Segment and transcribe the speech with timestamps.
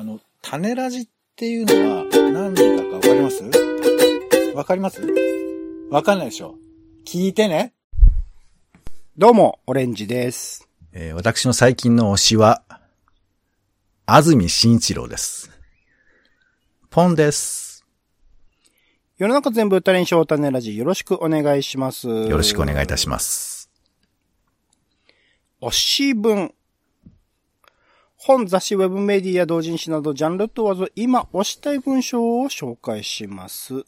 [0.00, 3.44] あの、種ラジっていうのは何だかわかります？
[4.54, 5.02] わかります？
[5.90, 6.54] わかんないでしょ
[7.04, 7.74] 聞いてね。
[9.18, 10.66] どうも、オレンジです。
[10.94, 12.62] えー私の最近の推しは、
[14.06, 15.50] 安住紳一郎です。
[16.88, 17.84] ポンです。
[19.18, 22.08] 世の中全部歌練習種ラジよろしくお願いします。
[22.08, 23.70] よよろしくお願いいたします。
[25.60, 26.54] 推し文。
[28.22, 33.86] 本、雑誌、ウェブメディア、同人誌など、ジャンル問わず、今推したい文章を紹介します。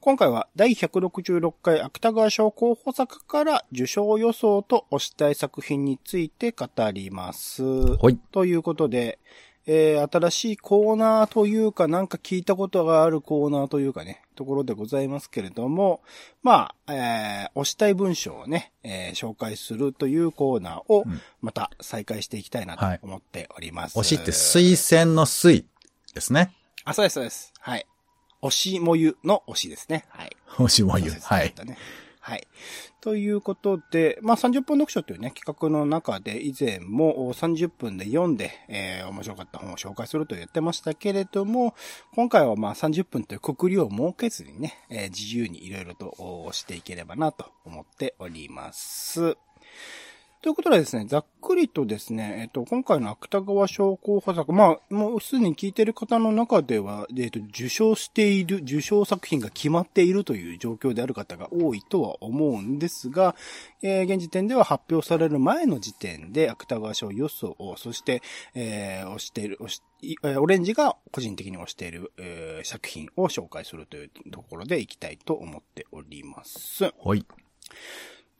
[0.00, 7.62] 今回は、第166回芥川賞候補作から受賞予想と推したい作品について語ります。
[7.62, 8.18] はい。
[8.30, 9.18] ということで、
[9.72, 16.00] えー、新しいコーナーというか、なんか聞いたことがあるコーナーというかね、ところでございますけれども、
[16.42, 23.96] まあ、えー、押したい文章をね、えー、紹介するというコーナーをうん、また再開していきたいなとはい思っております。
[23.96, 25.64] 推しって推薦の推
[26.14, 26.52] ですね。
[26.84, 27.52] あ、そうです、そうです。
[27.60, 27.86] はい。
[28.42, 30.04] 推しもゆの推しですね。
[30.08, 30.36] はい。
[30.48, 31.10] 推しも言う。
[31.10, 31.54] そうですはい。。
[31.64, 31.78] ね
[32.22, 32.46] はい。
[33.00, 41.74] ということで、まあ、30分読書というね、企画の中で以前も30分で読んで、えー、面白かった本を紹介すると言ってましたけれども、
[42.14, 49.36] 今回はま30分というくくりを設けずにね、えー自由にいろいろとしていければなと思っております。
[50.42, 63.36] ということでですね、ざっくりとですね、えっ、と、今回の芥川賞候補作、まあ、もうすでに聞いてる方の中では、えっ、と、受賞している、受賞作品が決まっているという状況である方が多いとは思うんですが、
[63.82, 68.22] えー現時点では発表される前の時点で芥川賞予想を、そして、
[68.54, 76.90] えー押している、押しいえーオレンジが個人的に推している、えー作品を紹介するというところでいきたいと思っております。
[76.96, 77.26] ほい。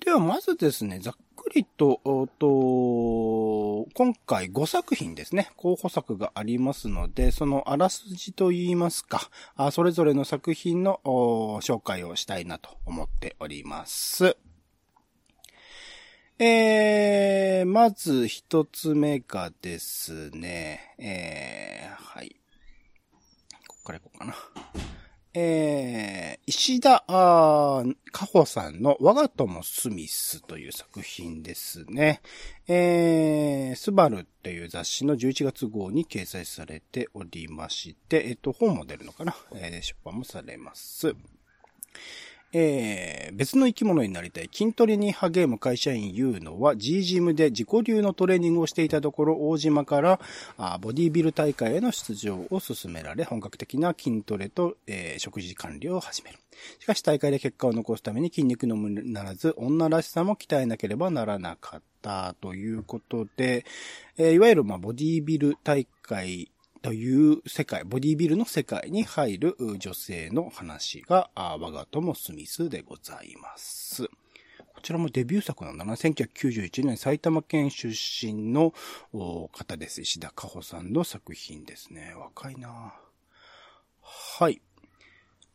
[0.01, 1.15] では、まずですね、ざっ
[1.51, 2.01] くりと、
[2.39, 14.37] と今回5作品ですね、候補作がありますので、そのあらすじといいますか、あそれぞれの作品の紹介をしたいなと思っております。
[16.39, 22.37] えー、まず一つ目がですね、えー、はい。
[23.67, 24.35] ここからいこうかな。
[25.33, 32.21] えー、石田、あーかほさんの我が友スミスという作品ですね。
[32.67, 41.15] えー、スバルという雑誌の11月号に掲載されておりまして、えっと、本も出るのかな、えー出版もされます。
[42.53, 50.21] えー別の生き物になりたい筋トレに励む会社員ユーノは G ジムで自己流のトレーニングをしていたところ大島から
[50.59, 56.39] あボディビル大会への出場を勧められ本格的な筋トレと、えー食事管理を始める。
[56.81, 63.65] しかし大会で結果を残すために筋肉のみならず女らしさも鍛えなければならなかったということで、
[64.19, 66.51] えーいわゆるまあボディビル大会
[66.83, 74.09] という世界、ボディビルの世界に入る女性の話が、我が友スミスでございます。
[74.75, 75.95] こちらもデビュー作なんだな。
[75.95, 78.73] 1991年埼玉県出身の
[79.53, 80.01] 方です。
[80.01, 82.15] 石田加穂さんの作品ですね。
[82.17, 82.95] 若いな
[84.01, 84.63] はい。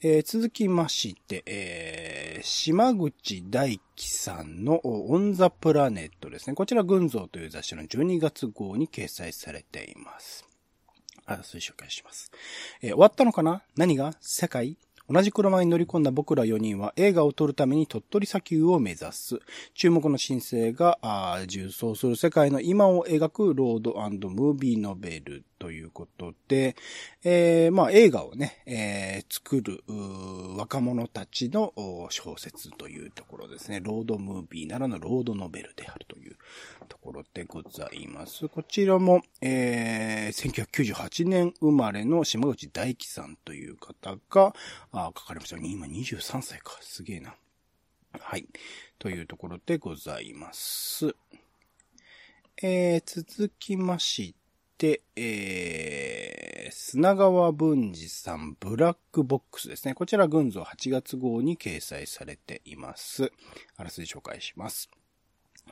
[0.01, 6.53] えー続きまして、えー島口大樹さんのオンザプラネットですね。
[6.53, 10.45] こちら群像という雑誌の12月号に掲載されています。
[11.25, 12.31] あ、そういう紹介します。
[12.81, 13.63] えー終わったのかな？
[13.75, 14.13] 何が？
[14.21, 14.77] 世界？
[15.07, 19.39] 同じ車に乗り込んだ僕ら4人は映画を撮るために鳥取砂丘を目指す。
[19.75, 23.93] 注目の新星が、あ重走する世界の今を描くロード
[24.31, 26.75] ムービーノベルということで、
[27.23, 29.83] えーまあ映画をね、えー作る
[30.57, 31.71] 若者たちの
[32.09, 33.81] 小説というところですね。
[33.83, 36.35] ロードムービーならぬロードノベルであるという
[36.85, 38.47] ところでございます。
[38.47, 44.53] こちらも、えー1998年生まれの島口大樹さんという方が、
[44.91, 45.57] あ書かれました。
[45.57, 46.77] 今23歳か。
[46.81, 47.35] すげえな。
[48.19, 48.47] はい。
[48.99, 51.15] というところでございます。
[52.61, 54.35] えー、続きまし
[54.77, 59.93] て、えー、砂川文治さん、ブラックボックスですね。
[59.93, 63.31] こちら、群像8月号に掲載されています。
[63.75, 64.89] あらすじ紹介します。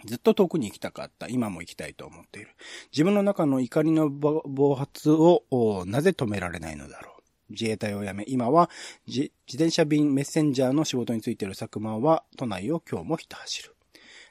[0.06, 1.28] ずっと遠くに行きたかった。
[1.28, 2.52] 今も行きたいと思っている。
[2.92, 5.44] 自分の中の怒りの暴発を
[5.86, 7.14] なぜ止められないのだろう。
[7.50, 8.70] 自衛隊を辞め、今は
[9.08, 13.76] 自転車便メッセンジャーの仕事についている佐久間は都内を今日もひた走る。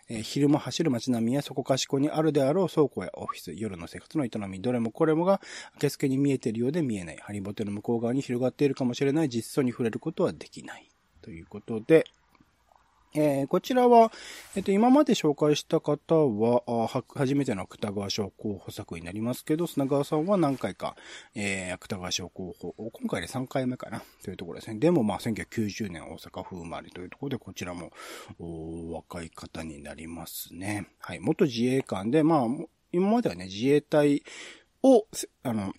[0.08, 5.40] えー昼間走る街並みやそこかしこにあるであろう倉庫やオフィス、夜の生活の営み、どれもこれもが、
[5.74, 7.16] 明け付けに見えているようで見えない。
[7.18, 10.88] ハリボテの向こう側に広がっているかもしれない実相に触れることはできない。
[11.22, 12.04] ということで、
[13.14, 14.10] えー、こちらは、
[14.56, 20.96] えっ、と、今まで紹介した方は、あは、初めての芥川賞候補作になりますけど、砂川さんは何回か、
[21.34, 24.78] えー、芥川賞候補、今回で3回目かな、というところですね。
[24.78, 27.90] でも、まあ、1990年大阪府生まれというところで、こちらも、
[28.38, 30.88] お若い方になりますね。
[30.98, 31.20] はい。
[31.20, 32.46] 元自衛官で、まあ、
[32.92, 34.22] 今まではね、自衛隊
[34.82, 35.06] を、
[35.42, 35.74] あの、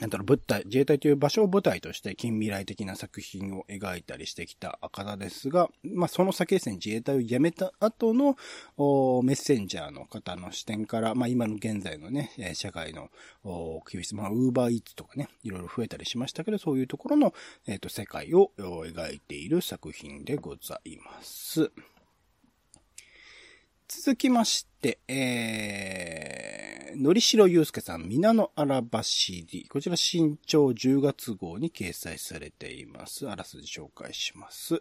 [0.00, 8.36] なんだろう、舞台、自衛隊という場所を舞台として近未来的な作品を描いたりしてきた方ですが、まあ、その先ですね、自衛隊を辞めた後の
[9.22, 13.10] メッセンジャーの方の視点から、まあ、今の現在のね、社会の
[13.90, 17.34] 厳し、まあ、ウーバーイーツとかね、いろいろ増えたりしましたけど、そういうところの、
[17.66, 21.70] えっ、ー、と、世界を描いている作品でございます。
[23.86, 26.33] 続きまして、えー、
[27.04, 29.68] のりしろゆうすけさん、皆の荒走り。
[29.68, 33.28] こちら新潮10月号に掲載されています。
[33.28, 34.80] あらすじ紹介します。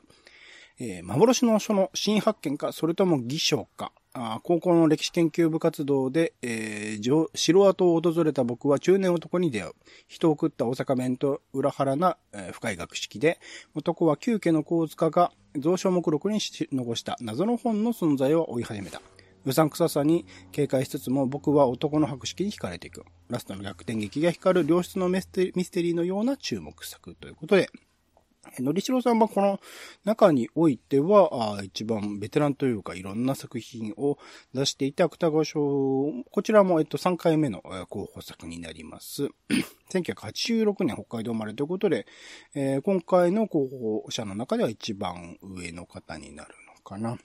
[0.80, 3.92] えー、幻の書の新発見か、それとも偽証か。
[4.14, 9.74] あ高校の歴史研究部活動で、えー、城跡を訪れた僕は中年男に出会う。
[10.08, 13.38] 人を食った大阪弁と裏腹な、えー、深い学識で、
[13.76, 19.02] 男は旧家の構図家が蔵書目録に残した謎の本の存在を追い始めた。
[19.46, 23.04] うさんくささに警戒しつつも僕は男の博識に惹かれていく。
[23.30, 27.70] ラストの逆転劇が光る良質のミステリーのような注目作ということで、
[28.60, 29.60] のりしろさんはこの
[30.04, 34.18] 中においては、一番ベテランというかいろんな作品を
[34.54, 35.62] 出していた芥川賞、
[36.30, 39.30] こちらもえっと3回目の候補作になります。
[39.92, 42.06] 1986年北海道生まれということで、
[42.54, 43.68] えー、今回の候
[44.04, 47.18] 補者の中では一番上の方になるのかな。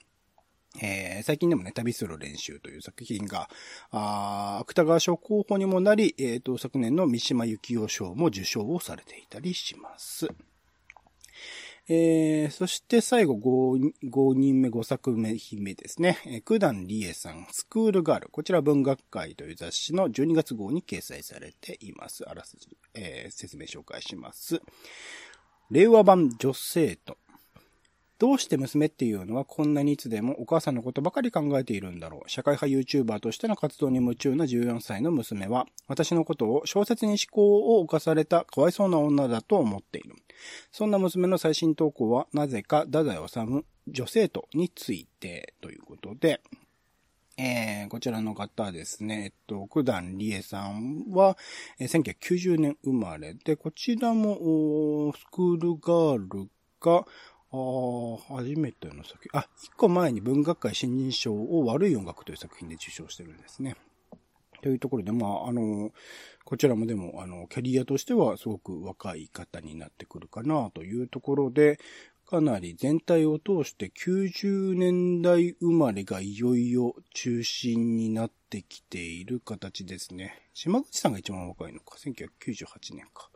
[0.81, 3.49] えー、最近でもね、旅する練習という作品が、
[3.91, 10.27] あ芥川賞候補にもなり、えっ、ー、と、昨年の三島由紀夫賞も受賞をされていたりします。
[11.91, 16.19] えー、そして最後5、5人目、5作目目ですね。
[16.27, 18.29] えー、九段理恵さん、スクールガール。
[18.29, 22.29] こちら文学会という雑誌の12月号に掲載されています。
[22.29, 24.61] あらすじ、えー、説明紹介します。
[25.71, 27.17] 令和版女性と。
[28.19, 32.29] どうして娘っていうのはこんなにいつでもお母さんのことばかり考えているんだろう。
[32.29, 40.15] 社会派 YouTuber としての活動に夢中な14歳の娘は、私のことを小説に思考を犯されたかわいそうな女だと思っている。
[40.69, 46.41] そんな娘の最新投稿は、なぜか、太宰治女性とについてということで、
[47.37, 51.37] えー、こちらの方ですね、えっと、九段理恵さんは、
[51.79, 56.49] えー、1990年生まれで、こちらも、スクールガール
[56.81, 57.05] が、
[57.51, 59.39] ああ、初めての作品。
[59.39, 63.75] あ、一個前に文学界新人賞を悪い音楽という作品で受賞してるんですね。
[64.61, 65.91] というところで、まあ、あの、
[66.43, 71.79] こちらもでも、あの、キャリアとしてはすごく若い方になってくるかなというところで、
[72.29, 80.47] かなり全体を通して90年代生まれがいよいよ中心になってきている形ですね。
[80.53, 83.31] 島口さんが一番若いのか、1998年か。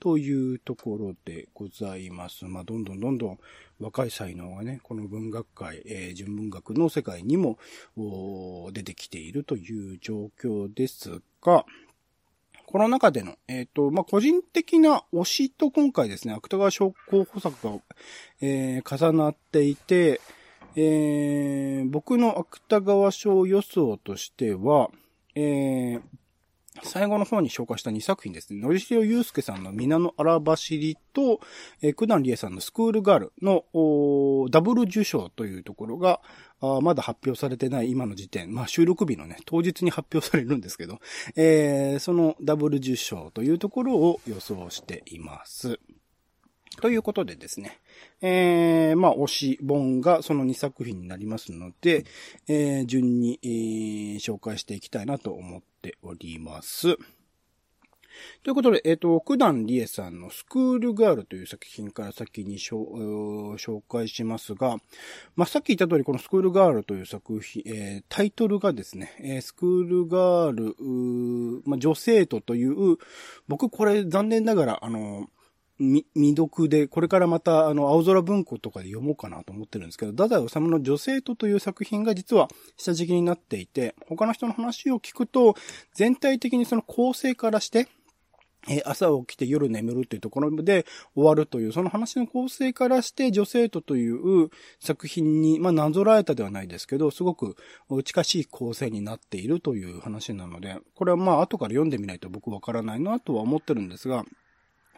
[0.00, 2.46] というところでございます。
[2.46, 3.38] まあ、どんどんどんどん
[3.78, 7.58] 若い才能がね、この文学界、えー、純文学の世界にも
[8.72, 11.64] 出てきているという状況ですが、
[12.66, 17.78] この中での、えっ、ー、と、まあ、個人的な推しと今回ですね、芥川賞候補作が、
[18.40, 20.20] えー、重なっていて、
[20.76, 24.90] えー、僕の芥川賞予想としては、
[25.34, 26.00] えー、
[26.82, 28.60] 最後の方に紹介した2作品ですね。
[28.60, 31.40] のりしろゆうすけさんの皆の荒走りと、
[31.82, 33.64] えー、くだんりえさんのスクールガールの
[34.50, 36.20] ダブル受賞というところが、
[36.60, 41.00] あまだ発表されてない今の時点、まあ収録日のね、当日に発表されるんですけど、
[41.34, 45.80] えー、そのダブル受賞というところを予想しています。
[46.80, 47.78] ということでですね、
[48.22, 52.04] えー、まあ、推し本がその2作品になりますので、
[52.46, 56.96] えー、順に、えー、紹介していきたいなと思っております。
[58.42, 64.76] ということで、えっ、ー、と、九段理恵さんのスクールガールという作品から先に紹介しますが、
[65.36, 72.98] まあ、さっき言った通り、このスクールガールという作品、えー、タイトルがですね、えー、スクールガール、まあ、女性とという、
[73.48, 75.39] 僕これ残念ながら、あの、ー、
[75.80, 85.56] 未読で、これからまた、あの、青空文庫とかで読もうかなと思ってるんですけど、太宰治の女性とという作品が実は下敷きになっていて、他の人の話を聞くと、
[85.94, 87.88] 全体的にその構成からして、
[88.68, 90.84] え朝起きて夜眠るというところで
[91.14, 97.56] 終わるという、その話の構成からして女性とという作品に、まあ、なぞらえたではないですけど、すごく
[98.04, 104.26] 近しい構成になっているという話なので、これはまあ後から読んでみないと僕わからないなとは思ってるんですが、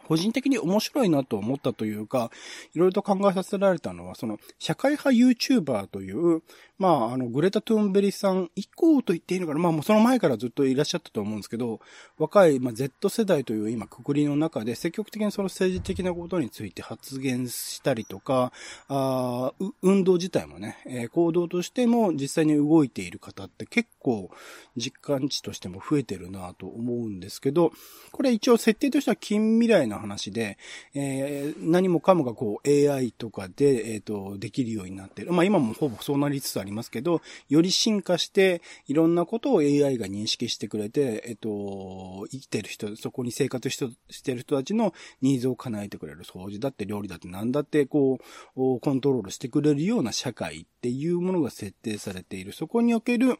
[0.07, 2.31] 個人的に面白いなと思ったというか、
[2.73, 6.41] いろいろと考えさせられたのは、その、社会派 YouTuber という、
[6.79, 11.79] まあ、あの、グレタ・トゥーンベリさん以降と言っていいのかな、まあ、もうその前からずっといらっしゃったと思うんですけど、
[12.17, 18.51] 若い、まあ、Z 世代という今、くくりの中で、積極的にその政治的なことについて発言したりとか、
[18.89, 24.29] あ運動自体もね、えー、行動としても実際に動いている方って結構、
[24.75, 27.71] 実感値としても増えてるなと思うんですけど、
[28.11, 30.57] これ一応設定としては近未来なの話で、
[30.93, 35.31] えー、何もかもがこう AI とかで、えっ、ー、と、できるようになってる。
[35.31, 43.77] まあ今もほぼそうなりつつありますけど、より進化して、いろんなことを AI が認識してくれて、えっ、ー、と、生きてる人、そこに生活し
[44.23, 46.23] てる人たちのニーズを叶えてくれる。
[46.23, 48.19] 掃除だって料理だって何だってこ
[48.55, 52.53] う、コントロールしてくれるような社会っていうものが設定されている。
[52.53, 53.37] そこにおける、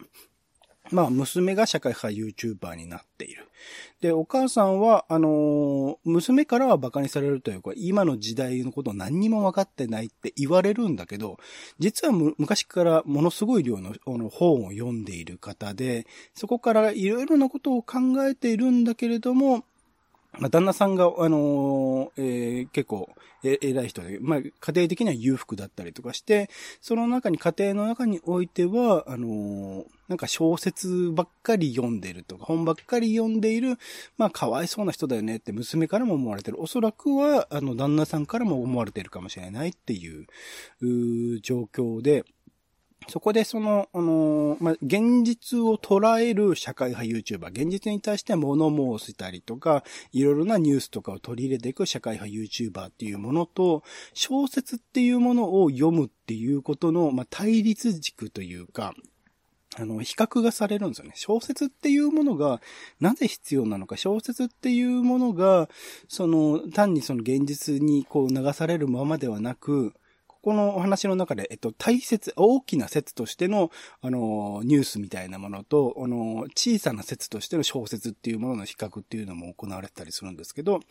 [0.91, 3.47] まあ、娘が社会派 YouTuber になっている。
[4.01, 11.37] で、お母さんは、あのー、娘からは馬鹿にされるというか、今の時代のことを何にも分かってないって言われるんだけど、
[11.79, 19.63] 実は昔からものすごい量のの本を読んでいる方で、そこからいろいろなことを考えているんだけれども、
[20.39, 23.09] まあ、旦那さんが、あのー、えー、結構、
[23.43, 26.49] え、偉い人で、まあ、家庭的には裕福だったりとかして、
[26.81, 33.77] その中に、家庭の中においては、あのー、なんか小説ばっかり読んでるとか、本ばっかり読んでいる、
[34.17, 36.59] まあ、かわいそうな人だよねって娘からも思われてる。
[36.59, 40.25] おそらくは、あの、旦那さんからも思われてるかもしれないっていう、
[40.81, 42.25] う状況で、
[43.07, 53.83] そこでその、あのまあ、現実を捉える社会派 YouTuber、現実に対して物申したりとか、いろいろなニュースとかを取り入れていく社会派 YouTuber っていうものと、
[54.13, 58.93] 小説っていうものを読むっていうことの、まあ、対立軸というか、
[59.75, 61.13] あの、比較がされるんですよね。
[61.15, 62.61] 小説っていうものが、
[62.99, 63.97] なぜ必要なのか。
[63.97, 65.67] 小説っていうものが、
[66.07, 69.93] その、単にその現実にこう流されるままではなく、
[70.43, 73.71] このお話の中で、えっと、大切、大きな説としての、
[74.01, 80.81] あの、ニュースみたいなものと、あの、小さな説としての小説っていうものの比較っていうのも行われてたりするんですけど、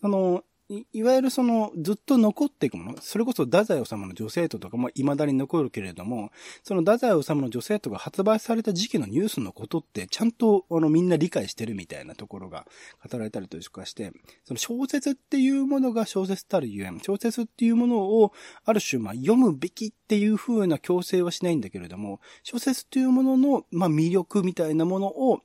[0.00, 6.30] その、いわゆるその、ずっと残っていくもの、それこそ太宰治の女性ととかも未だに残るけれども、
[6.62, 12.66] その太宰治の女性とが発売された時期のニュースのことって、ちゃんと、あの、みんな理解してるみたいなところが
[13.10, 14.12] 語られたりとかして、
[14.44, 18.32] その小説っていうものが小説たるゆえん、小説っていうものを、
[18.66, 25.40] ある種、まあ、読むべきっていう風な強制はしないんだけれども、小説っていうものの、まあ、魅力みたいなものを、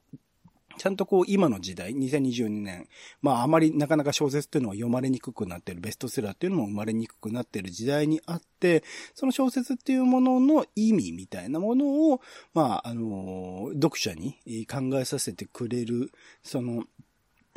[0.78, 2.88] ちゃんとこう今の時代、2022年、
[3.22, 12.22] まああまりなかなか小説っていうのは読まれにくくなってる、ベストセラーっていうのも生まれにくくなってる時代にあって、その小説っていうものの意味みたいなものを、
[12.54, 14.38] まああの、読者に
[14.68, 16.12] 考えさせてくれる、
[16.44, 16.86] その、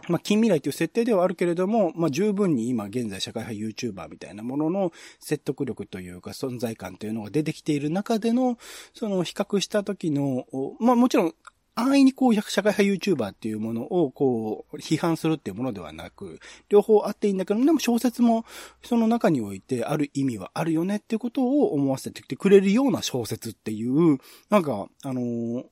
[0.09, 8.59] まあ、近未来という設定ではあるけれども、まあ、十分に今現在社会派 YouTuber みたいなものの説得力というか存在感というのが出てきている中での、
[8.95, 10.47] その比較した時の、
[10.79, 11.35] まあ、もちろん
[11.79, 16.41] 安易にこう、社会派 YouTuber っていうものをこう、批判するっていうものではなく、
[16.71, 18.47] 両方あっていいんだけど、でも小説も
[18.83, 24.19] その中においてある意味はあるよねっていうことを思わせてきてくれるような小説っていう、
[24.49, 25.65] なんか、あのー、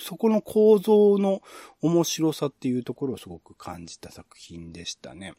[0.00, 1.40] そこの構造の
[1.82, 5.34] 面白さっていうところをすごく感じた作品でしたね。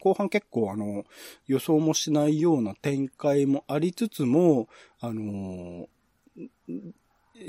[0.00, 1.04] 後半結構あの、
[1.46, 4.68] 予想もしないような展開もありつつも、
[5.00, 5.88] あの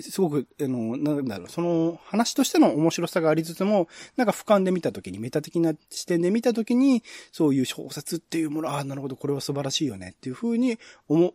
[0.02, 10.80] すごく、あの、なんだろう、その話としての面白さがありつつも、なんか俯瞰で見たときに、メタ的な視点で見たときに、そういう小説っていうもの、ああ、なるほど、これは素晴らしいよねっていうふうに、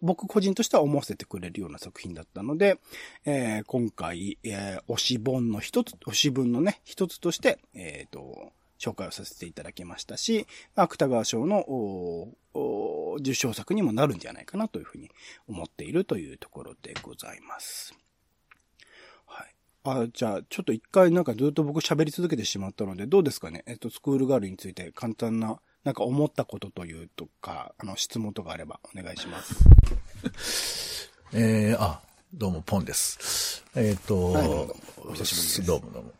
[0.00, 2.78] 僕個人としては思わせてくれるような作品だったので、
[3.26, 11.66] えー、今回、えー、推し本の一つ、推し文のね、一つとして、えっ、ー、と、紹介をさせていただきましたし、芥川賞の
[13.20, 15.10] 受賞作にもなるんじゃないかなというふうに
[15.48, 18.07] 思っているというところでございます。
[19.92, 23.64] あ、じゃあ、ちょっと一回なんかずっと僕喋り続けてしまったので、どうですかね？
[23.66, 31.11] えっと、スクールガールについて簡単な、なんか思ったことというとか、あの、質問とかあればお願いします。
[31.33, 32.00] えー、あ、
[32.35, 33.64] どうも、ポンです。
[33.75, 34.76] えっ、ー、と、はい、どうも
[35.11, 35.66] お久しぶりです。
[35.66, 36.12] どうもどうも。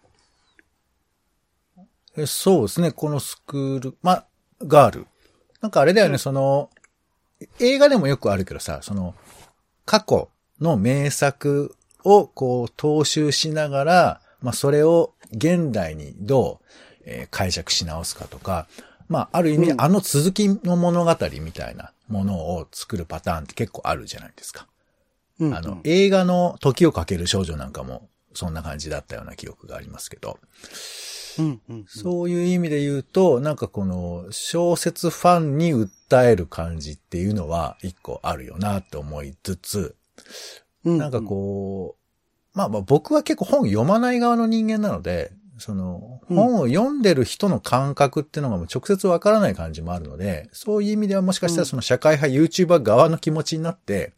[2.17, 4.25] え、そうですね、このスクール、ま、
[4.63, 5.07] ガール。
[5.61, 6.71] なんかあれだよね、うん、その、
[7.61, 9.15] 映画でもよくあるけどさ、その、
[9.85, 10.29] 過去
[10.61, 11.75] の名作
[12.09, 16.65] をこう踏襲しながら、まあそれを現代にどう、
[17.05, 18.67] えー、解釈し直すかとか、
[19.09, 24.67] まあある意味、あの続きの物語みたいなものを作るパターンって結構あるじゃないですか。
[25.41, 30.39] うん、あの、映画の時をかける少女なんかもそんな感じだったような記憶がありますけど。
[31.39, 31.85] うんうん。
[31.87, 39.97] そういう意味で言うと、なんかこの小説ファンに訴える感じっていうのは一個あるよなって思いつつ、
[40.85, 40.99] うん。
[40.99, 41.98] なんかこう、
[42.55, 46.37] まあまあ僕は結構本読まない側の人間なので、そのうん。
[46.37, 54.13] 本を読んでる人の感覚っていうのがもう直接わからない感じもあるので、そういう意味ではもしかしたらその社会派 YouTuber 側の気持ちになって、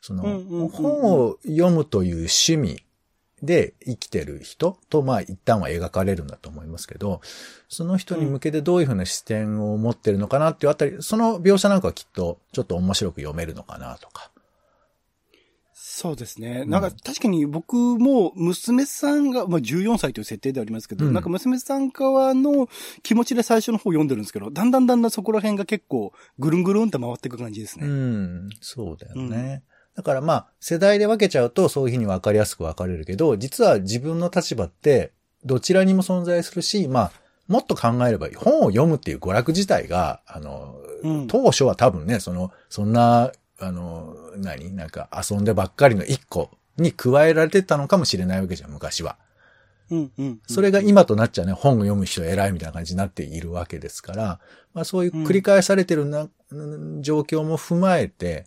[0.00, 2.84] その本を読むという趣味
[3.42, 7.20] で生きてる人とまあ一旦は描かれるんだと思いますけど、
[7.68, 14.30] その人に向けてどういうふうな視点を持ってるのかなっていうあたり、その描写なんかはきっとちょっと面白く読めるのかなとか。
[15.98, 16.62] そうですね。
[16.64, 22.68] うんなんか確かに僕も娘さんが、まあ14歳という設定でありますけど、うんなんか娘さん側の
[23.02, 27.88] 気持ちで最初の方読んでるんですけど、だんだんだんだんそこら辺が結構ぐるんぐるんって回っていく感じですうね。
[27.88, 29.62] ん、そうだよね。
[29.94, 35.12] だからまあ、世代で分けちゃうとそういうふうに分かりやすく分かれるけど、実は自分の立場って
[35.46, 37.12] どちらにも存在するし、まあ、
[37.48, 38.34] もっと考えればいい。
[38.34, 44.72] 本を読むっていう娯楽自体が、あの、うん当初は多分ね、その、そんな、あの、何？
[44.74, 49.16] なんか遊んでばっかりの一個に加えられてたのかもしれないわけじゃん、昔は。
[49.90, 50.40] うんうん。
[50.46, 54.40] それが今となっちゃね、本を読む人偉いみたいな感じになっているわけですから、
[54.74, 58.46] まあそういう繰り返されてるな、うん状況も踏まえて、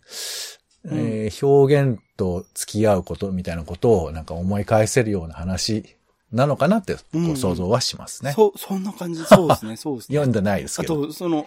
[0.84, 5.96] えー表現と付き合うことみたいなことをなんか思い返せるような話
[6.32, 6.96] なのかなって
[7.36, 8.32] 想像はしますね。
[8.32, 9.24] そう、そんな感じ。
[9.24, 10.16] そうですね、そうですね。
[10.16, 11.06] 読んでないですあけど。
[11.06, 11.46] と、その、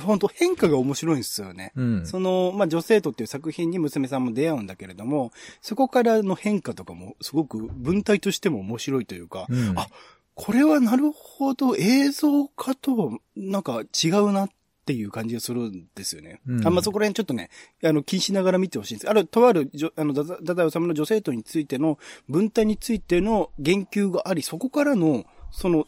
[0.00, 1.72] 本当変化が面白いんですよね。
[1.76, 2.06] うん。
[2.06, 9.86] その、まあ、女性とっていう作品に娘さんも出会うんだけれども、そこからの変化とかもすごく文体としても面白いというか、うんあ
[10.36, 14.50] これはなるほど映像化となんか違うなっ
[14.84, 16.40] ていう感じがするんですよね。
[16.46, 17.50] うんあんまそこら辺ちょっとね、
[17.82, 19.08] あの、気にしながら見てほしいんです。
[19.08, 20.24] ある、とあるあの、ダ
[20.54, 21.98] ダイオサムの女性とについての
[22.28, 25.86] 文体についての言及があり、そこからの、その、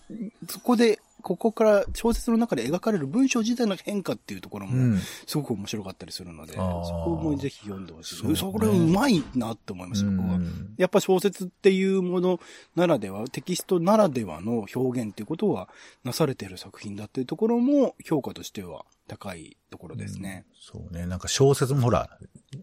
[0.49, 4.99] そこで、ここから小説の中で描かれる文章自体の変化っていうところも、うん。
[5.27, 8.15] すごく面白かったりするので、そあーこもぜひ読んでほしい。
[8.17, 10.37] そうねそれうまいなって思いました、僕は。
[10.37, 12.39] うんやっぱ小説っていうもの
[12.77, 15.69] ならでは、テキストならではの表現っていうことは
[16.05, 20.45] なされている作品だっていうところも評価としては高いところですね。
[20.61, 21.07] そうね。
[21.07, 22.09] なんか小説もほら、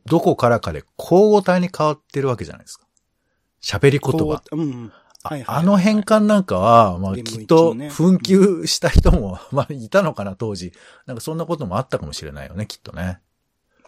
[0.05, 2.85] どこからかで交互体に変わってるわけじゃないですか。
[3.61, 4.17] 喋り言葉。
[4.17, 4.91] こうう
[5.23, 5.27] ん。
[5.27, 10.73] あはいはいあの変換なんかは、まあきっと紛糾した人も、 まあいたのかな当時。
[11.05, 13.19] なんかそんなこともあったかもしれないよね、きっとね。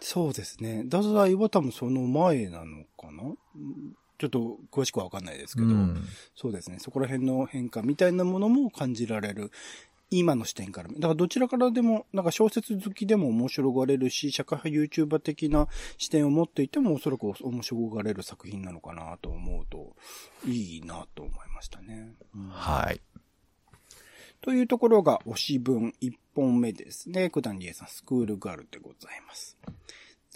[0.00, 0.82] そうですね。
[0.84, 3.22] 太宰は多分その前なのかな？
[3.24, 6.02] うんちょっと詳しくはわかんないですけど、うん。
[6.34, 6.78] そうですね。
[6.78, 9.50] そこら辺の変化みたいなものも感じられる。
[10.10, 10.88] 今の視点から。
[10.88, 19.96] だからどちらからでも、なんか小説好きでも面白がれるし、社会派 YouTuber 的な視点を持っていてもおそらく面白がれる作品なのかなと思うと、
[20.46, 22.12] いいなと思いましたね。
[22.34, 23.00] うんはい。
[24.40, 27.30] というところが推し文1本目ですね。
[27.30, 29.56] 九段理恵さん、スクールガールでございます。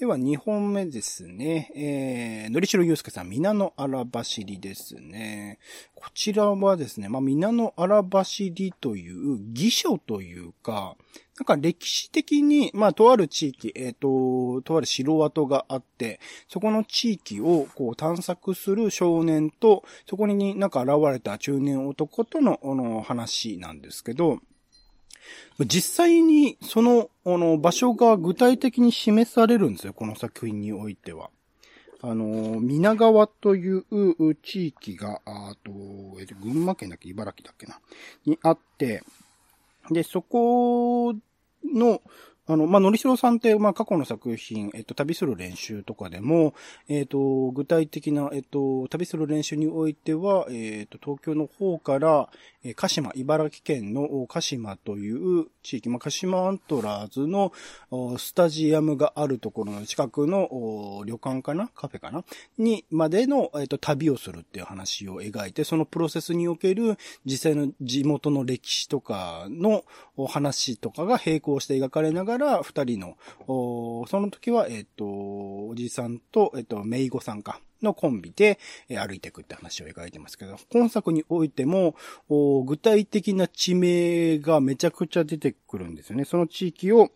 [0.00, 1.70] では2本目ですね。
[1.76, 5.58] えー、のりしろゆうすけさん、皆の荒走りですね。
[5.94, 10.96] こちらはですね、まあ、皆の荒走りという義書というか、
[11.38, 24.38] なんか歴史的に、まあ、とある地域、えっ、と、とある城跡があって、そこの地域をこう探索する少年と、そこになんか現れた中年男とのあの話なんですけど、
[25.66, 31.30] 実際にそのあの場所が具体的に示されるんですよ、この作品においては。
[32.02, 33.84] あの、皆川という
[34.36, 35.70] 地域が、あと、
[36.18, 37.78] えっと群馬県だっけ茨城だっけな
[38.24, 39.02] にあって、
[39.90, 41.14] で、そこ
[41.64, 42.00] の、
[42.52, 46.52] あの、まあ、のりしろさんって、まあ、過去の作品、えっと、旅する練習とかでも、
[46.88, 52.28] えっと、具体的な、えっと、旅する練習においては、えっと、東京の方から、
[52.62, 57.52] え鹿島、茨城県の鹿島という地域、まあ、鹿島アントラーズの
[57.90, 61.68] おスタジアムがあるところの近くのお旅館かな？
[61.68, 62.24] カフェかな？
[62.58, 69.84] に、までの、えっと、旅をするっていう話を描いて、そのプロセスにおける実際の地元の歴史とかの
[70.16, 77.60] お話とかが並行して描かれながら、ら二人の、その時は、えっと、おじさんと、えっと、めいごさんか。
[77.82, 78.58] のコンビで
[78.90, 81.94] え歩いていくって話を描いてますけど、今作においても、
[82.28, 86.26] 具体的な地名がめちゃくちゃ出てくるんですよね。
[86.26, 87.10] その地域を、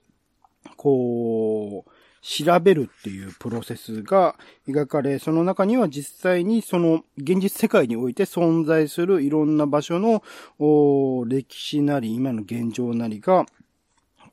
[0.76, 1.90] こう、
[2.24, 10.22] 調べるっていうプロセスが描かれ、その中には実際にその現実世界において存在するいろんな場所の
[11.26, 13.44] 歴史なり今の現状なりが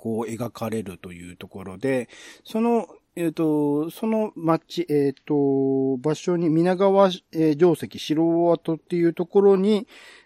[0.02, 2.10] こう描かれるというところで、
[2.44, 9.86] そのえっ、と、その町、えっ、と、場所に、皆川、えー城跡、城跡っていうところに、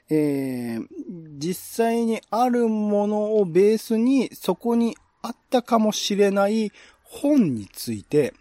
[0.09, 0.88] えー
[1.38, 6.71] 実際にあるものをベースに、そこにあったかもしれない
[7.03, 8.33] 本について、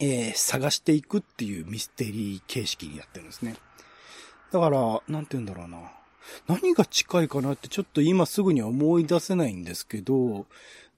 [0.00, 3.54] えー探していくっていうミステリー形式になってるんですね。
[4.52, 5.99] だから、なんて言うんだろうな。
[6.46, 10.46] 何が近いかなってちょっと今すぐには思い出せないんですけど、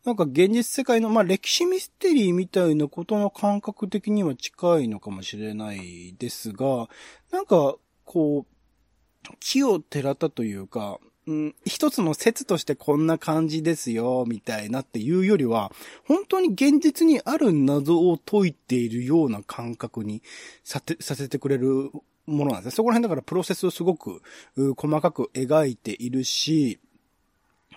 [0.04, 6.88] なんか現実世界の、まあ、歴史ミステリーみたいなことの感覚的には近いのかもしれないですが、
[7.30, 15.70] なんか、こう、木をてらったというか、うん、一つの説としてこんな感じですよ、みたいなっていうよりは、
[16.04, 20.20] 本当に現実にある謎を解いているような感覚に
[20.64, 21.92] させてくれる
[22.26, 22.70] ものなんですね。
[22.72, 24.22] そこら辺だからプロセスをすごく
[24.76, 26.78] 細かく描いているし、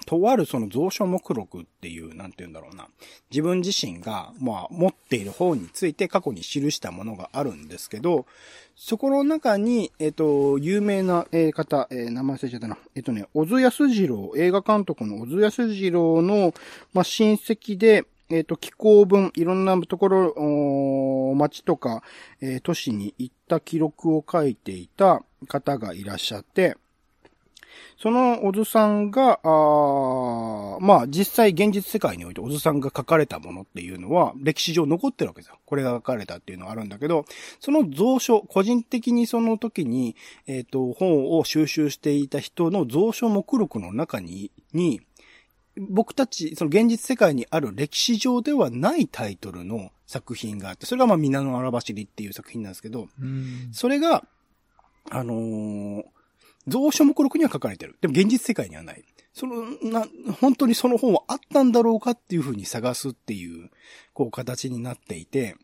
[0.05, 2.87] とあるその蔵書目録っていう、なんて言うんだろうな。
[3.31, 8.25] 自分自身が、まあ、持っている本について過去に記したものがあるんですけど、
[8.75, 12.77] そこの中に、えっ、と、有名なえ方、えー名前忘れちゃったな。
[12.93, 16.53] えっ、とね、小津安二郎、映画監督の小津安二郎の、
[16.93, 22.03] まあ、親戚で、えっ、と、気候文、いろんなところ、おー町とか、
[22.41, 26.77] えー都市に行った記録を書いていた方がいらっしゃって、
[27.97, 35.57] その小津さんが、あまあ実際現実世界において小津さんが書かれたものっていうのは歴史上残ってるわけですよ。
[35.65, 37.25] これが書かれたっていうのはあるんだけど、
[37.59, 40.15] その蔵書、個人的にその時に、
[40.47, 45.01] えっ、と、本を収集していた人の蔵書目録の中に、に、
[45.77, 53.69] 僕たち、その現実世界にある歴史上ではないタイトルの作品があって、それがまあ、皆の荒走りっていう作品なんですけど、うん。
[53.71, 54.25] それが、
[55.09, 56.03] あのー
[56.69, 57.95] 蔵書目録には書かれてる。
[58.01, 59.03] でも現実世界にはない。
[59.33, 60.07] その、な、
[60.39, 63.69] 本当にその本はあったんだろうかっていうふうに探すっていう、
[64.13, 65.55] こう、形になっていて、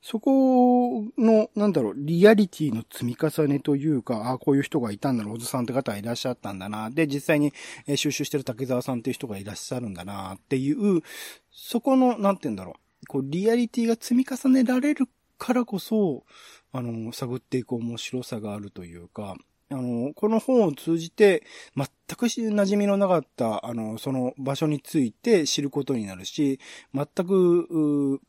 [0.00, 7.52] そこの、なんだろう、リアリティの積み重ねというか、ああ、こういう人がいたんだな、小津さんって方がいらっしゃったんだな、で、実際に
[7.96, 11.02] 収集してる竹澤さんっていう人がいらっしゃるんだな、っていう、
[11.50, 16.24] そこの、なんて言うんだろう、こう、リアリティが積み重ねられるからこそ、
[16.72, 19.36] あの、探っていく面白さがあるというか、
[19.70, 21.42] あの、この本を通じて、
[21.76, 26.58] 全く馴染みのなかった、あの、その場所について知ることになるし、
[26.94, 28.20] 全く、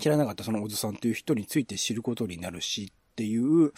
[0.00, 3.72] 知らなかったその小津さんという人について知ることになるし、っていう、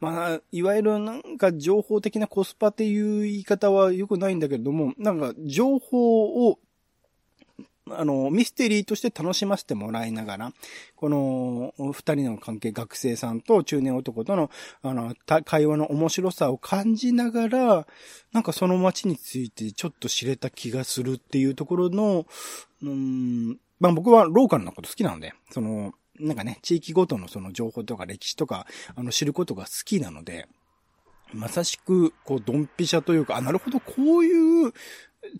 [0.00, 6.58] まあ、いわゆるなんか情報的なコスパっていう言い方は良くないんだけれども、なんか情報を
[7.92, 10.52] あの、ミステリーとして楽しませてもらいながら、
[10.96, 14.50] この、二人の関係、学生さんと中年男との、
[14.82, 17.86] あの、会話の面白さを感じながら、
[18.32, 22.26] なんかその街についてちょっと知れた気がするっていうところの、
[22.82, 30.46] うん、まあ僕はローカルなこと好きなので、その、なんかね、地域ごとのその情報とか歴史とか、あの、知ることが好きなので、
[31.32, 34.72] まさしく、こう、ドンピシャというか、あ、なるほど、こういう、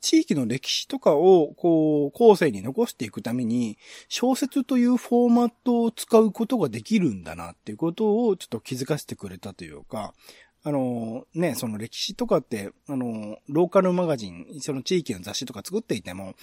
[0.01, 10.15] 地域の歴史とかを、こう、後世に残していくために、小説というフォーマットを使うことができるんだなっていうことをちょっと気づかせてくれたというか、
[10.63, 16.35] あの、ね、その歴史とかって、あの、ローカルマガジン、その地域の雑誌とか作っていても、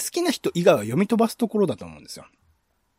[0.00, 2.26] 好きな人以外は読み飛ばすところだと思うんですよ。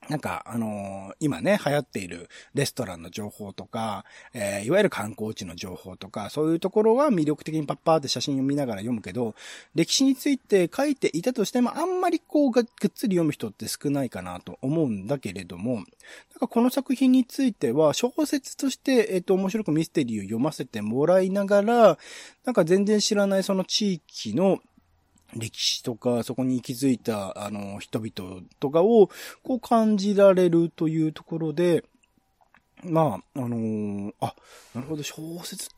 [0.10, 9.36] なんか、あのー今ね、流行っているレストランの情報とか、えーいわゆる観光地の情報とか、そういうところは魅力的にパッパーって写真を見ながら読むけど、
[9.76, 15.84] 歴史について書いていたとしても、あんまりこうが、ぐっつり読む人って少ないかなと思うんだけれども、なん
[16.40, 21.98] かこの作品については、小説として、えっ、と、面白くミステリーを読ませてもらいながら、
[22.46, 24.60] なんか全然知らないその地域の、
[25.36, 29.10] 歴史とか、そこに息づいた、あの、人々とかを、
[29.44, 31.84] こう感じられるというところで、
[32.84, 34.36] まあ、あのーあ、
[34.74, 35.70] なるほど、小説っ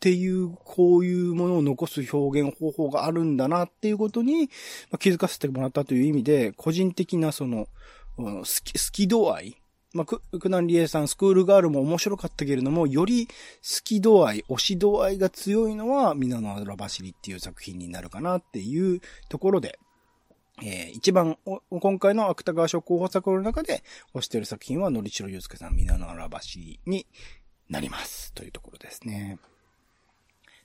[0.00, 4.46] ていう、こういうものを残す表現方法があるんだなっていうことに、
[4.90, 7.68] まあ、気づかせてもらったという意味で、個人的なその、
[8.16, 9.59] 好き、好き度合い
[9.92, 13.32] まあ、く、くなんりえさん、スクールガールも面白かったけれども、より好
[13.82, 19.78] き度合い、推し度合いが強いのは、皆の荒走りっていう作品になるかなっていうところで、
[20.62, 23.82] えー一番お、今回の芥川賞候補作の中で
[24.14, 27.06] 推してる作品は、のりしろゆうすけさん、皆の荒走りに
[27.68, 28.32] なります。
[28.34, 29.38] というところですね。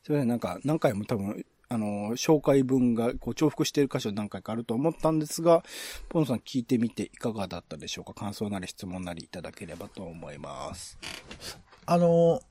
[0.04, 5.64] それでなんか、何回も多分、あの、紹介文がこう重複している箇所何回かあると思ったんですが、
[6.10, 8.14] ポンさん聞いてみていかがだったでしょうか？
[8.14, 10.98] 感想なり質問なりいただければと思います。
[11.86, 12.42] あの、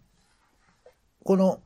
[1.25, 1.61] この、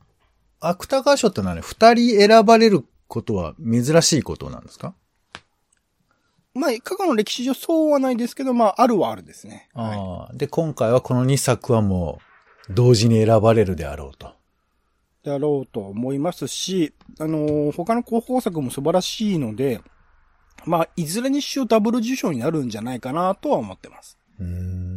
[0.59, 4.93] 芥川賞ってのはね、二人選ばれることは珍しいことなんですか？
[6.53, 9.69] まあ、過去の歴史上そうはないですけど、まあ、あるはあるですね。
[9.73, 12.19] はいああで、今回はこの2作はも
[12.69, 14.33] う、同時に選ばれるであろうと。
[15.23, 19.81] だろうと思いますし、あのー他の広報作も素晴らしいので、
[20.65, 24.17] まあ、いずれにしろダブル受賞になるんじゃないかなとは思ってます。
[24.39, 24.88] うん、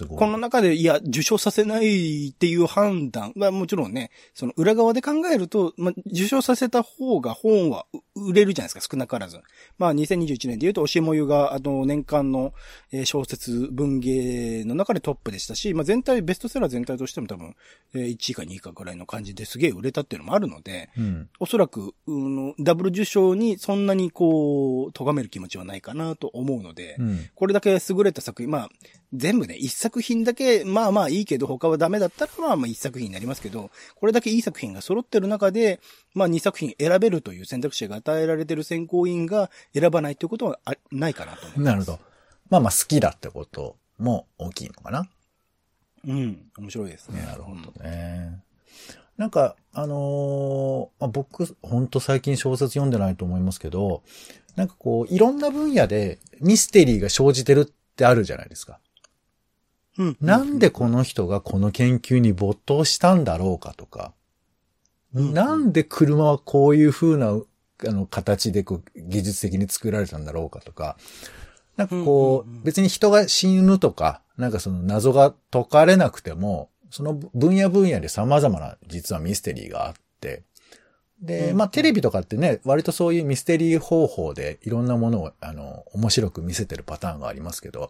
[0.00, 0.18] すごい。
[0.18, 7.84] この中で、いや、受賞させないっていう判断はもちろんね、その裏側で考えると、まあ、受賞させた方が本は
[8.14, 9.40] う売れるじゃないですか、少なからず。
[9.78, 12.54] まあ、2021年で言うと、押しもゆが、あの、年間の
[12.92, 17.54] えー小説文芸の中でトップでしたし、まあ、全体、ベストセラー全体としても多分、
[17.94, 21.28] えー1位か2位かぐらいの感じですげえ売れたっていうのもあるので、うん。
[21.40, 27.28] おそらく、うん、ダブル受賞にそんなにこう、咎める気持ちはないかなと思うので、うん。
[27.34, 28.70] これだけ優れた作品、まあ、
[29.12, 35.80] 全部ね、一作品だけ、まあまあいいけど、他はダメだったら、まあまあ一作品になりますけど、これだけいい作品が揃ってる中で、
[36.14, 41.60] まあ二作品選べるという選択肢が与えられてる選考委員が選ばないということはあないかなと思います。
[41.62, 41.98] なるほど。
[42.50, 45.08] まあまあ好きだってことも大きいのかな。
[46.06, 46.50] うん。
[46.56, 47.22] 面白いですね。
[47.22, 48.40] なるほどね。
[49.16, 54.02] なんか、あのーまあ、僕、ほんと最近小説読んでないと思いますけど、
[54.56, 57.64] なんかこう、いろんな分野でミステリーが生じてるっ
[57.96, 58.78] てあるじゃないですか。
[60.00, 60.16] うん。
[60.20, 64.12] なんでこの人がこの研究に没頭したんだろうかとか、
[65.14, 65.34] うん。
[65.34, 70.96] なんで車はこういう風な、あの、形でこう、技術的に作られたんだろうかとか、
[71.76, 80.42] なんかこう別に人が死ぬとか、なんかその謎が解かれなくても、その分野分野で様々な実はミステリーがあって、
[81.22, 87.88] で、うんまあテレビとかってね、割とそういうミステリー方法でいろんなものを、あの、面白く見せてるパターンがありますけど、や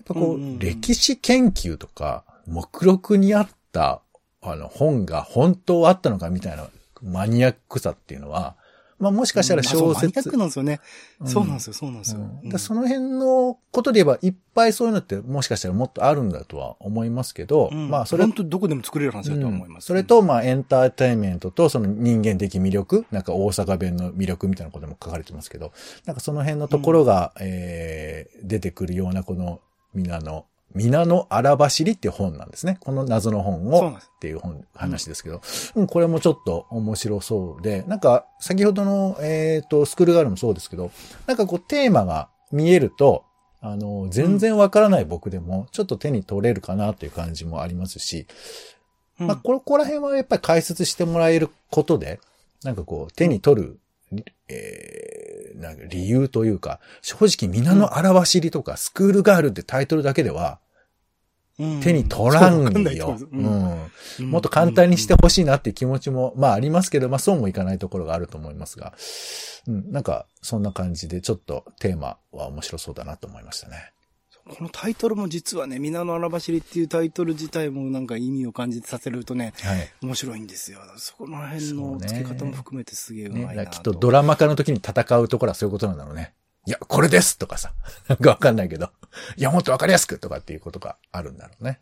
[0.00, 0.58] っぱこう、うんうんうん。
[0.58, 4.00] 歴史研究とか、目録にあった、
[4.40, 6.68] あの、本が本当あったのかみたいな
[7.02, 8.56] マニアックさっていうのは、
[8.98, 10.80] まあもしかしたら小まあそうマニアッ説、クなんですよね。
[11.20, 11.28] うん。
[11.28, 12.20] そうなんですよ、そうなんですよ。
[12.20, 12.58] うん。
[12.58, 17.90] その辺のことで言えば、いっぱいそういうのってもしかしたらもっとあるんだとは思いますけど、うん。
[17.90, 19.86] まあそれ本当どこでも作れる話だと思います。
[19.86, 25.70] それと、まあエンターテインメントとその人間的魅力、なんか大阪弁の魅力みたいなことも書かれてますけど、
[26.04, 29.60] なんかその辺のところが、えー出てくるようなこの
[29.94, 32.78] 皆の、皆の荒走りっていう本なんですね。
[32.80, 35.40] この謎の本をっていう本、話ですけど、
[35.74, 40.90] うん、これもちょっと面白そうで、なんか先ほどの、えっ、と、スクールガールもそうですけど、
[41.26, 43.24] なんかこうテーマが見えると、
[43.60, 48.26] あの、全然わからない僕でも、ちょっと手に取れるかなという感じもありますし、
[49.18, 49.26] うん。
[49.26, 52.20] まあ、ここら辺はやっぱり解説してもらえることで、
[52.62, 53.78] なんかこう、手に取る、
[54.48, 57.16] えー、なんか理由というか、正
[57.46, 60.60] 直、皆の荒走りとか、スクールガールってタイトルだけでは、
[61.58, 61.80] うん。
[61.80, 62.62] 手に取らん
[62.94, 63.18] よ。
[63.32, 63.90] うん。
[64.20, 64.30] うん。
[64.30, 68.94] もっと簡単にしてほしいなっていう気持ちも、まあありますけど、まあそうもいかないところがあると思いますが、
[69.66, 73.92] うん、なんか、そんな感じで、ちょっとテーマは面白そうだなと思いましたね。
[74.48, 79.92] このタイトルも実はね、皆の荒走りっていうタイトル自体もなんか意味を感じさせるとね、はい。
[80.02, 80.80] 面白いんですよ。
[80.96, 86.32] そこの辺の付け方も含めてすげえうね、まいなきっとドラマ化の時に戦うところはそういうことなんだろうね。
[86.66, 87.72] いや、これですとかさ。
[88.08, 88.90] なんかわかんないけど。
[89.36, 91.80] いや、もっとわかりやすくとかっていうことがあるんだろうね。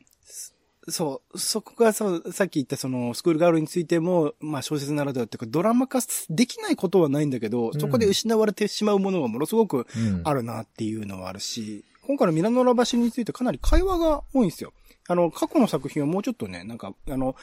[0.88, 5.98] そう、そこがそう、さっき言ったそのスクールガールについても、まあ小説ならではっていうかドラマ化
[6.30, 10.22] できないことはないんだけど、うんそこで失われてしまうものがものすごくうん。
[10.24, 14.72] あるなっていうのはあるし、今回のミラノラ橋についてかなり会話が多いんですよ。
[15.08, 17.34] あの、過去の作品はもうちょっとね、なんか、あの、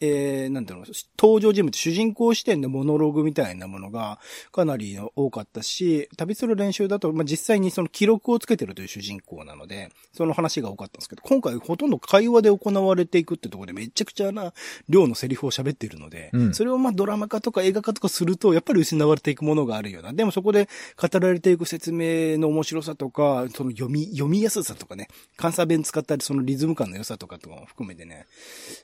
[0.00, 0.86] えー、なんていうの、
[1.18, 4.18] 登場人物、主人公視点のモノログみたいなものが
[4.52, 14.52] かなり多かったし、旅する練習だと、まあ、実際にその記録をつけてるという主人公なので、その話が多かったんですけど、今回ほとんど会話で行われていくってところでめちゃくちゃな
[14.88, 16.54] 量のセリフを喋っているので、うん。
[16.54, 20.12] それをまあドラマ化とか映画化とかすると、やっぱり失われていくものがあるような。
[20.12, 28.26] でもそこで語られていく説明の面白さとか、その読み、読みやすさとかね、関西弁使ったりそのリズム感の良さとかとかも含めてね、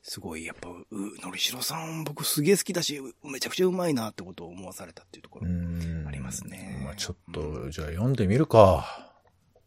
[0.02, 0.86] すごいやっぱ、う、
[1.22, 5.46] のりしろさん僕すげえ好きだし、めちゃくちゃうまいなってことを思わされたっていうところ。
[5.46, 6.04] うん。
[6.06, 6.80] ありますね。
[6.84, 9.04] まあちょっと、じゃあ読んでみるか。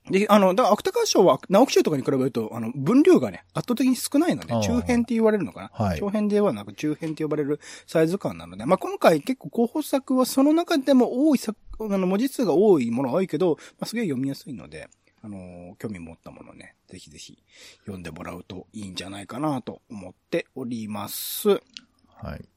[0.10, 5.86] で、あの、だから芥川賞は直木賞とかに比べると、あの、分量がね、圧倒的に少ないので中編って言われるのかな。
[5.86, 6.00] はい。
[6.00, 14.88] 長編ではなく中編って呼ばれるサイズ感なので、まあ、今回結構候補作はその中でも多い作、あの、文字数が多いものが多いけど、まあ、すげえ読みやすいので、
[15.22, 17.38] あのー興味持ったものね、ぜひぜひ
[17.82, 21.50] 読んでもらうといいんじゃないかなと思っております。
[21.50, 22.48] はい。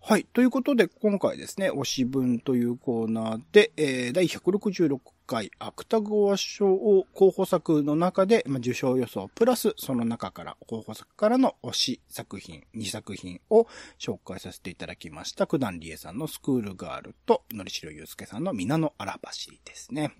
[0.00, 0.24] はい。
[0.24, 13.66] ということで、今回ですね、推し文というコーナーで、えー、第166回芥川賞を候補作の中で、まあ、受賞予想プラスその中から候補作からの推し作品2作品を
[13.98, 15.46] 紹介させていただきました。
[15.46, 20.12] 九段理恵さんのスクールガールと、のりしろゆうすけさんの皆の荒走りですね。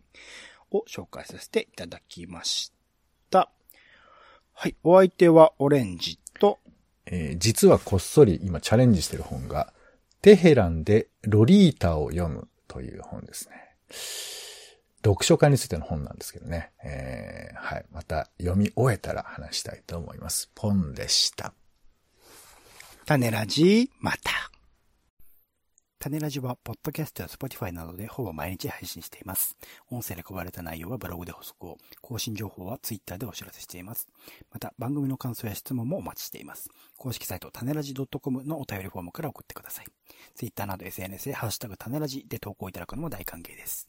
[0.70, 2.72] を紹介させていただきまし
[3.30, 3.50] た。
[4.52, 4.76] はい。
[4.82, 6.58] お相手はオレンジと、
[7.06, 9.72] えー実はこっそり今チャレンジしてる本が、
[10.20, 13.76] テヘランでロリータを読むという本ですね。
[15.04, 16.72] 読書家についての本なんですけどね。
[16.84, 17.84] えーはい。
[17.92, 20.50] また読み終えたら話したいと思います。
[20.54, 21.52] ポンでした。
[23.06, 24.57] 種ラジ、また。
[26.00, 29.56] タネラジは、ポッドキャストや Spotify などでほぼ毎日配信しています。
[29.90, 34.06] 音声で配られた内容はブログで補足を、更新情報は Twitter でお知らせしています。
[34.52, 36.70] また、番組の感想や質問もお待ちしています。
[36.96, 39.86] 公式サイト、タネラジ .com のお便りフォームから送ってください。
[40.36, 43.88] Twitter など SNS でハッシュタグタネラジで投稿いただくのも大歓迎です。